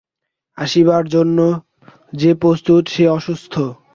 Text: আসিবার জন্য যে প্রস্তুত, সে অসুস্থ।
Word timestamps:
আসিবার 0.57 1.03
জন্য 1.07 1.37
যে 2.13 2.31
প্রস্তুত, 2.33 2.83
সে 2.87 3.03
অসুস্থ। 3.09 3.53